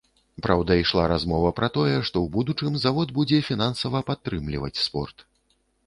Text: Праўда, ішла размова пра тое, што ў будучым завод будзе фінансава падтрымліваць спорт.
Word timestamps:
Праўда, 0.45 0.77
ішла 0.83 1.03
размова 1.11 1.51
пра 1.59 1.69
тое, 1.77 1.93
што 2.07 2.17
ў 2.23 2.27
будучым 2.39 2.81
завод 2.87 3.07
будзе 3.21 3.45
фінансава 3.53 4.05
падтрымліваць 4.13 4.77
спорт. 4.87 5.31